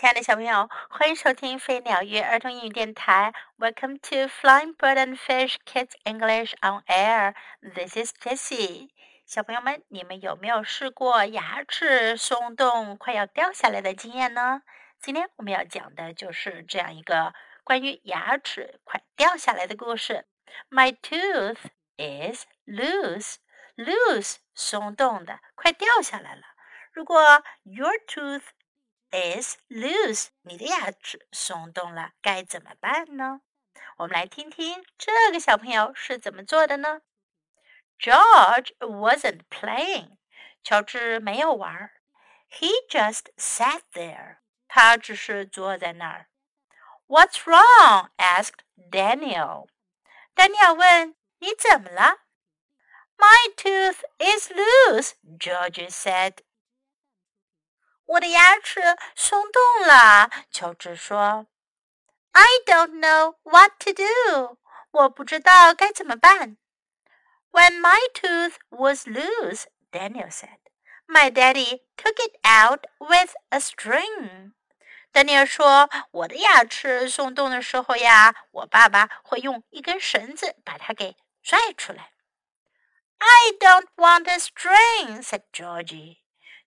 [0.00, 3.34] 亲爱的小朋友，欢迎收听飞鸟鱼儿童英语电台。
[3.58, 7.34] Welcome to Flying Bird and Fish Kids English on Air.
[7.60, 8.90] This is Jessie.
[9.26, 14.62] 小朋友们，你们有没有试过牙齿松动、快要掉下来的经验呢？
[15.00, 17.34] 今天我们要讲的就是这样一个
[17.64, 20.26] 关于牙齿快掉下来的故事。
[20.70, 21.58] My tooth
[21.96, 23.38] is loose.
[23.74, 26.42] Loose 松动的，快掉下来了。
[26.92, 28.42] 如果 Your tooth
[29.11, 33.41] is loose，你的牙齿松动了，该怎么办呢？
[33.97, 37.01] 我们来听听这个小朋友是怎么做的呢？
[37.99, 40.17] George wasn't playing，
[40.63, 41.91] 乔治没有玩，
[42.49, 44.37] He just sat there，
[44.67, 46.27] 他只是坐在那儿。
[47.07, 48.59] What's wrong？asked
[48.91, 49.67] Daniel。
[50.33, 52.21] 丹尼尔问：“你怎么了？”
[53.17, 56.37] My tooth is loose，George said。
[58.07, 58.81] 我的牙齿
[59.15, 61.47] 松动了，乔治说。
[62.31, 64.57] I don't know what to do，
[64.91, 66.57] 我不知道该怎么办。
[67.51, 70.57] When my tooth was loose, Daniel said,
[71.05, 74.53] my daddy took it out with a string.
[75.11, 82.11] 丹尼尔说：“我的牙齿松动的时候呀，我爸爸会用一根绳子把它给拽出来。”
[83.19, 86.17] I don't want a string," said Georgie.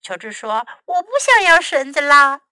[0.02, 2.42] 乔治说：“我不想要绳子啦。”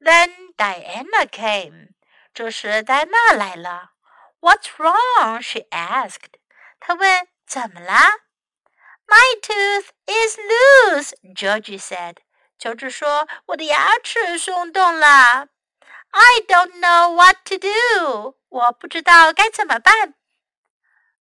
[0.00, 1.90] Then Diana came.
[2.34, 3.92] 这时戴安娜来了。
[4.40, 5.40] What's wrong?
[5.40, 6.34] She asked.
[6.80, 8.20] 她问：“怎么啦？”
[9.06, 11.12] My tooth is loose.
[11.34, 12.16] Georgie said.
[12.58, 15.48] 乔治说：“我的牙齿松动了。”
[16.12, 18.36] I don't know what to do.
[18.48, 20.14] 我不知道该怎么办。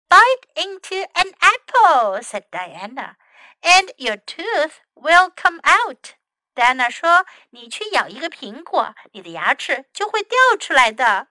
[0.08, 3.16] Bite into an apple, said Diana
[3.62, 6.14] and your tooth will come out.
[6.54, 11.28] 戴安娜说：“你去咬一个苹果，你的牙齿就会掉出来的。”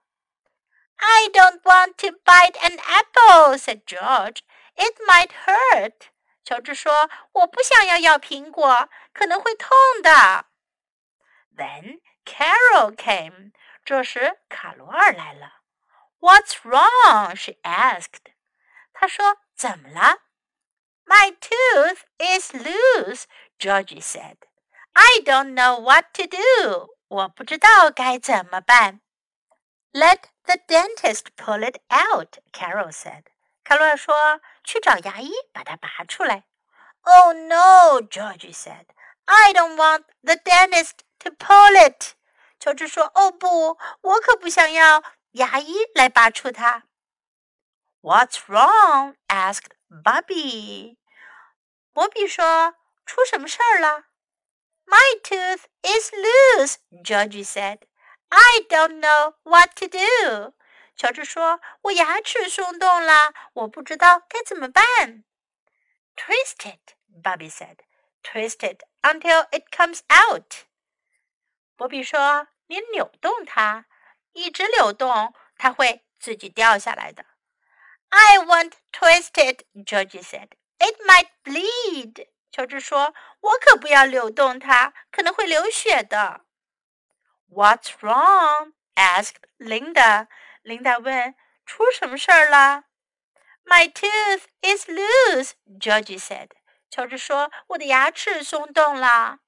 [0.97, 4.39] I don't want to bite an apple," said George.
[4.75, 6.09] "It might hurt."
[6.43, 9.69] 乔治说：“我不想要咬苹果，可能会痛
[10.03, 10.45] 的。”
[11.57, 13.51] Then Carol came.
[13.83, 15.61] 这时卡罗尔来了。
[16.19, 17.35] What's wrong?
[17.35, 18.33] She asked.
[18.93, 20.19] 她说：“怎么了？”
[21.09, 23.27] My tooth is loose,
[23.59, 24.37] Georgie said.
[24.93, 26.89] I don't know what to do.
[27.07, 29.01] 我不知道该怎么办。
[29.91, 33.25] Let the dentist pull it out, Carol said.
[33.63, 36.43] 卡罗尔说：“去找牙医把它拔出来。”
[37.03, 38.85] Oh no, Georgie said.
[39.25, 42.13] I don't want the dentist to pull it.
[42.59, 46.83] 乔治说：“哦不，我可不想要牙医来拔出它。”
[48.01, 49.15] What's wrong?
[49.27, 50.97] asked Bobby.
[51.93, 54.05] 博比说：“出什么事儿了？”
[54.85, 57.79] My tooth is loose, Georgie said.
[58.29, 60.53] I don't know what to do.
[60.95, 65.23] 乔治说：“我牙齿松动了，我不知道该怎么办。”
[66.15, 67.77] Twist it, Bobby said.
[68.23, 70.65] Twist it until it comes out.
[71.75, 73.85] 博比说：“你扭动它，
[74.33, 77.25] 一直扭动，它会自己掉下来的。”
[78.09, 80.51] I won't twist it, Georgie said.
[80.79, 82.27] It might bleed.
[82.51, 86.41] 乔治说：“我可不要扭动它，可能会流血的。”
[87.49, 88.73] What's wrong?
[88.95, 90.27] asked Linda.
[90.61, 91.35] 琳达问：“
[91.65, 92.83] 出什么事儿了？”
[93.65, 96.51] My tooth is loose, Georgie said.
[96.89, 99.39] 乔治说：“我的牙齿松动了。”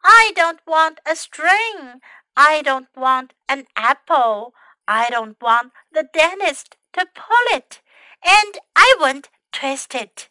[0.00, 2.00] I don't want a string.
[2.34, 4.52] I don't want an apple.
[4.84, 7.80] I don't want the dentist to pull it.
[8.20, 10.28] And I won't twist it.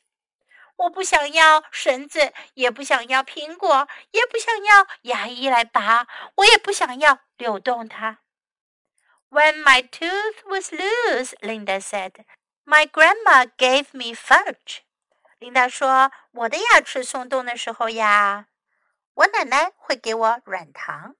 [0.79, 6.07] 我不想要绳子，也不想要苹果，也不想要牙医来拔，
[6.37, 8.19] 我也不想要扭动它。
[9.29, 12.25] When my tooth was loose, Linda said,
[12.65, 14.83] my grandma gave me fudge.
[15.41, 18.47] 琳达说，我的牙齿松动的时候呀，
[19.15, 21.17] 我奶奶会给我软糖。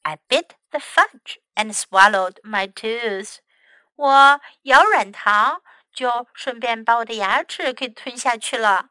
[0.00, 3.36] I bit the fudge and swallowed my tooth.
[3.94, 8.88] 我咬软糖，就顺便把我的牙齿给吞下去了。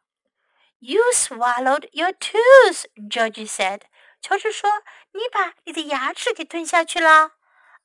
[0.81, 3.83] You swallowed your tooth, Georgie said.
[4.21, 7.33] 乔治说：“你把你的牙齿给吞下去了。”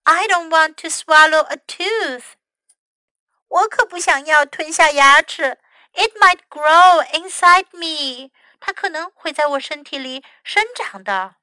[0.04, 2.34] I don't want to swallow a tooth.
[3.48, 5.60] 我可不想要吞下牙齿。
[5.94, 8.32] It might grow inside me.
[8.60, 11.36] 它可能会在我身体里生长的。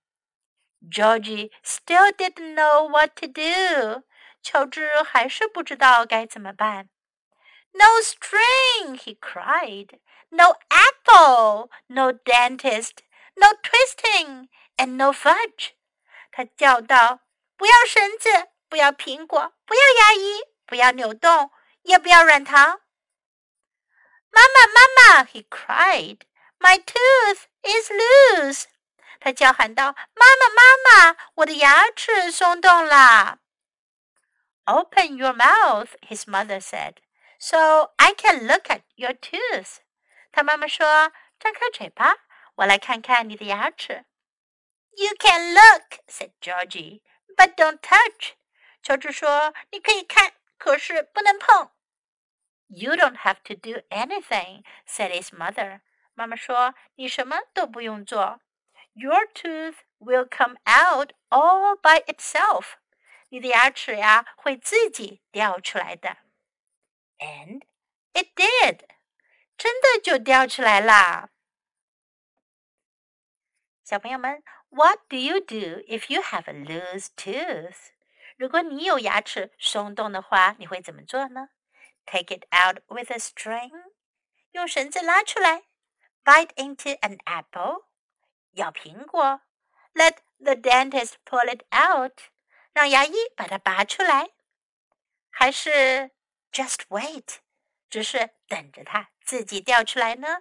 [0.91, 4.05] Georgie still didn't know what to do.
[4.43, 6.89] 乔治还是不知道该怎么办。
[7.73, 10.01] No string, he cried.
[10.33, 12.99] No apple, no dentist,
[13.37, 15.71] no twisting, and no fudge.
[16.31, 21.51] 他叫道：“ 不要绳子，不要苹果，不要牙医，不要扭动，
[21.83, 22.81] 也不要软糖。
[24.31, 25.25] 妈妈，妈妈！
[25.25, 26.19] He cried.
[26.59, 28.65] My tooth is loose.
[29.21, 30.63] 他叫喊道：“妈妈，妈
[31.13, 33.39] 妈，我的牙齿松动了。”
[34.67, 36.97] Open your mouth, his mother said,
[37.39, 39.79] so I can look at your tooth.
[40.33, 42.15] 他妈妈说：“张开嘴巴，
[42.57, 44.05] 我来看看你的牙齿。”
[44.97, 47.03] You can look, said Georgie,
[47.37, 48.33] but don't touch.
[48.83, 51.71] 乔治说：“你可以看，可是不能碰。”
[52.69, 55.81] You don't have to do anything, said his mother.
[56.15, 58.41] 妈妈说：“你什么都不用做。”
[58.95, 62.73] Your tooth will come out all by itself.
[63.29, 66.17] 你的牙齿呀会自己掉出来的。
[67.19, 67.63] And
[68.15, 68.81] it did.
[69.63, 71.31] 真的就掉出来啦。
[73.85, 77.91] 小朋友们，What do you do if you have a loose tooth？
[78.37, 81.49] 如果你有牙齿松动的话，你会怎么做呢？
[82.07, 83.73] Take it out with a string，
[84.53, 85.65] 用绳子拉出来。
[86.25, 87.87] Bite into an apple，
[88.53, 89.41] 咬苹果。
[89.95, 92.21] Let the dentist pull it out，
[92.73, 94.31] 让牙医把它拔出来。
[95.31, 96.11] 还是
[96.53, 97.39] just wait，
[97.89, 100.40] 只是等着它 自己掉出来呢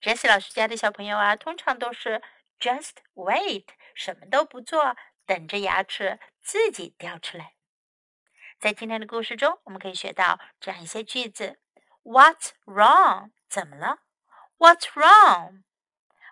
[0.00, 2.22] ？Jessie 老师家的小朋友啊，通常都是
[2.60, 7.54] just wait，什么都不做，等着牙齿自己掉出来。
[8.58, 11.58] 在今天的故事中，我们可以学到这样一些句子
[12.02, 13.32] ：What's wrong？
[13.48, 14.00] 怎么了
[14.58, 15.64] ？What's wrong?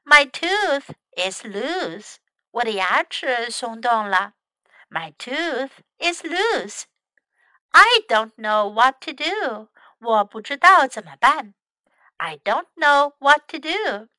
[0.04, 2.16] My tooth is loose.
[2.50, 4.34] 我的牙齿松动了。
[4.88, 6.84] My tooth is loose.
[7.70, 9.68] I don't know what to do.
[9.99, 11.53] 我不知道怎么办。
[12.17, 14.09] I don't know what to do.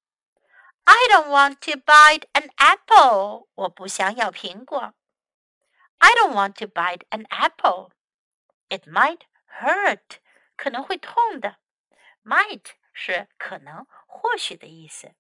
[0.85, 3.49] I don't want to bite an apple.
[3.55, 4.95] 我不想咬苹果。
[5.99, 7.91] I don't want to bite an apple.
[8.69, 9.21] It might
[9.61, 10.19] hurt.
[10.57, 11.57] 可能会痛的。
[12.25, 15.15] Might 是可能、或许的意思。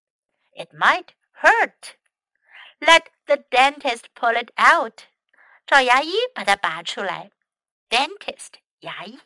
[0.52, 1.08] It might
[1.40, 1.96] hurt.
[2.80, 5.04] Let the dentist pull it out.
[5.66, 7.30] 找牙医把它拔出来。
[7.88, 9.20] Dentist 牙医。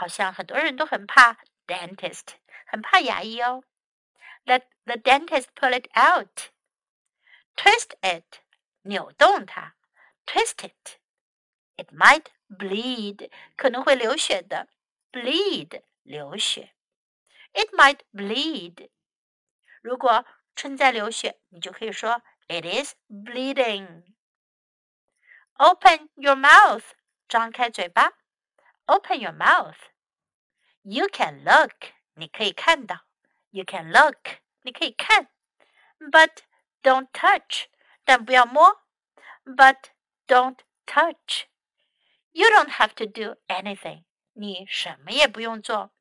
[0.00, 2.34] 好像很多人都很怕 dentist，
[2.66, 3.64] 很怕牙医哦。
[4.44, 6.50] Let the dentist pull it out.
[7.56, 8.40] Twist it，
[8.82, 9.74] 扭动它。
[10.26, 10.98] Twist it.
[11.76, 14.68] It might bleed，可能会流血的。
[15.12, 16.74] Bleed，流血。
[17.52, 18.90] It might bleed。
[19.82, 24.04] 如果正在流血，你就可以说 It is bleeding.
[25.54, 26.84] Open your mouth，
[27.28, 28.12] 张开嘴巴。
[28.84, 29.78] Open your mouth.
[30.82, 33.00] You can look，你可以看到。
[33.50, 35.28] You can look，你可以看。
[35.98, 36.38] But
[36.82, 37.66] don't touch，
[38.04, 38.82] 但不要摸。
[39.44, 39.76] But
[40.26, 44.04] don't touch。You don't have to do anything，
[44.34, 45.92] 你什么也不用做。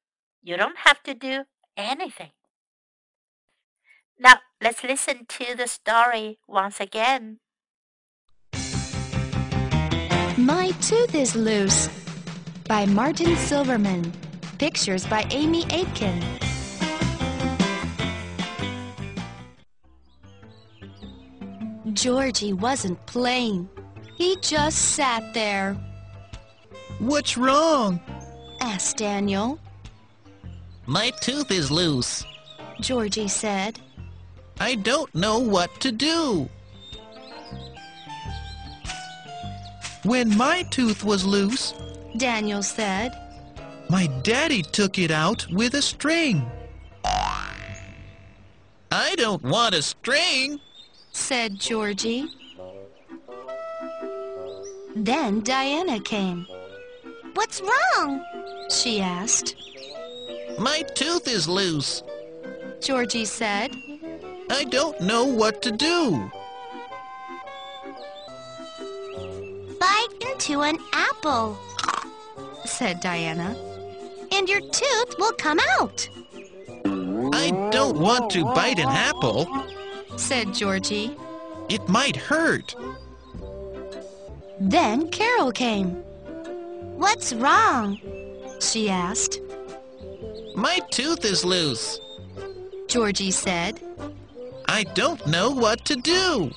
[0.42, 2.31] You don't have to do anything.
[4.18, 7.40] Now let's listen to the story once again.
[10.38, 11.90] My tooth is loose
[12.68, 14.12] by Martin Silverman.
[14.61, 16.23] Pictures by Amy Aitken.
[21.95, 23.70] Georgie wasn't playing.
[24.19, 25.79] He just sat there.
[26.99, 28.03] What's wrong?
[28.61, 29.58] asked Daniel.
[30.84, 32.23] My tooth is loose.
[32.82, 33.81] Georgie said.
[34.61, 36.51] I don't know what to do.
[40.03, 41.73] When my tooth was loose,
[42.19, 43.17] Daniel said,
[43.91, 46.49] my daddy took it out with a string.
[48.93, 50.61] I don't want a string,
[51.11, 52.29] said Georgie.
[54.94, 56.47] Then Diana came.
[57.35, 58.25] What's wrong?
[58.70, 59.56] She asked.
[60.59, 62.05] My tooth is loose.
[62.81, 63.73] Georgie said.
[64.51, 66.31] I don't know what to do.
[69.81, 71.59] Bite into an apple,
[72.65, 73.56] said Diana.
[74.32, 76.08] And your tooth will come out.
[77.32, 79.49] I don't want to bite an apple,
[80.17, 81.17] said Georgie.
[81.69, 82.75] It might hurt.
[84.60, 85.91] Then Carol came.
[86.96, 87.99] What's wrong?
[88.60, 89.41] She asked.
[90.55, 91.99] My tooth is loose.
[92.89, 93.81] Georgie said.
[94.67, 96.51] I don't know what to do.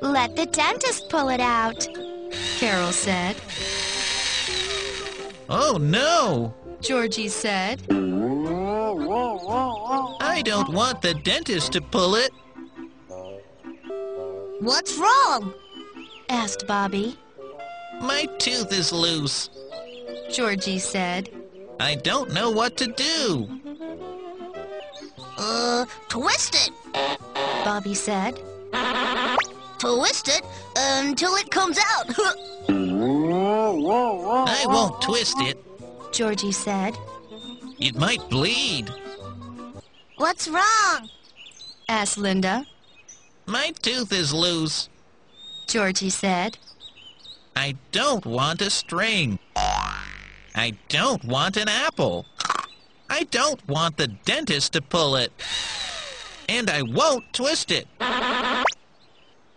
[0.00, 1.88] Let the dentist pull it out,
[2.58, 3.36] Carol said.
[5.48, 7.82] Oh no, Georgie said.
[10.20, 12.30] I don't want the dentist to pull it.
[14.60, 15.54] What's wrong?
[16.28, 17.18] asked Bobby.
[18.00, 19.50] My tooth is loose.
[20.30, 21.30] Georgie said.
[21.80, 23.48] I don't know what to do.
[25.36, 26.70] Uh, twist it.
[27.64, 28.40] Bobby said.
[29.82, 30.42] Twist it
[30.76, 32.06] until it comes out.
[32.68, 35.58] I won't twist it.
[36.12, 36.96] Georgie said.
[37.80, 38.92] It might bleed.
[40.18, 41.10] What's wrong?
[41.88, 42.64] asked Linda.
[43.46, 44.88] My tooth is loose.
[45.66, 46.58] Georgie said.
[47.56, 49.40] I don't want a string.
[49.56, 52.24] I don't want an apple.
[53.10, 55.32] I don't want the dentist to pull it.
[56.48, 57.88] And I won't twist it.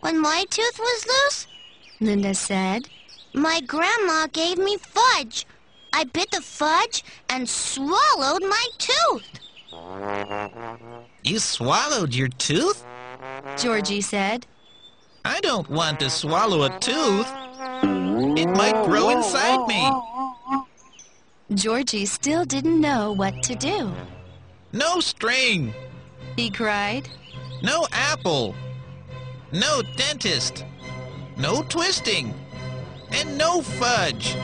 [0.05, 1.47] When my tooth was loose,
[1.99, 2.87] Linda said.
[3.33, 5.47] my grandma gave me fudge.
[5.93, 9.27] I bit the fudge and swallowed my tooth.
[11.23, 12.85] You swallowed your tooth?
[13.57, 14.45] Georgie said.
[15.25, 17.31] I don't want to swallow a tooth.
[18.37, 19.91] It might grow inside me.
[21.55, 23.91] Georgie still didn't know what to do.
[24.71, 25.73] No string.
[26.35, 27.09] He cried.
[27.63, 28.53] No apple.
[29.55, 30.65] No dentist.
[31.37, 32.33] No twisting.
[33.11, 34.35] And no fudge.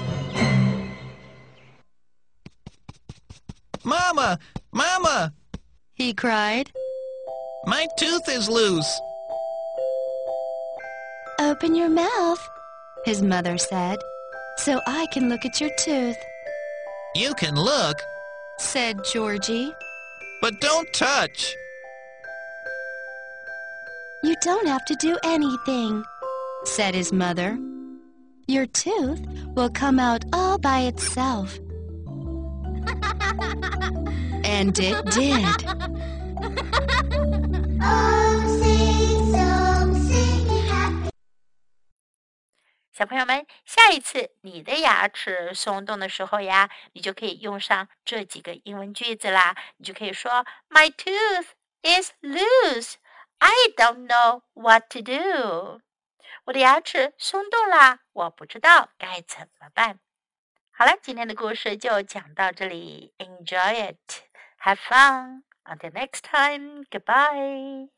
[3.83, 4.39] Mama!
[4.71, 5.33] Mama!
[5.95, 6.71] He cried.
[7.65, 9.01] My tooth is loose.
[11.39, 12.39] Open your mouth,
[13.03, 13.99] his mother said,
[14.57, 16.15] so I can look at your tooth,
[17.15, 17.97] You can look,
[18.59, 19.73] said Georgie.
[20.41, 21.53] but don't touch.
[24.22, 26.04] You don't have to do anything,
[26.64, 27.58] said his mother.
[28.48, 29.20] Your tooth
[29.54, 31.58] will come out all by itself.
[34.44, 35.44] And it did.
[37.82, 41.10] Oh, sing song, sing happy.
[42.92, 49.54] 小朋友们，下一次你的牙齿松动的时候呀，你就可以用上这几个英文句子啦。
[49.76, 51.48] 你就可以说：My tooth
[51.82, 52.94] is loose.
[53.43, 55.81] I don't know what to do.
[56.45, 59.99] 我的牙齿松动啦，我不知道该怎么办。
[60.69, 63.15] 好了，今天的故事就讲到这里。
[63.17, 64.21] Enjoy it,
[64.63, 65.41] have fun.
[65.63, 67.89] Until next time, goodbye.